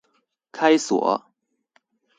[0.51, 1.29] 開鎖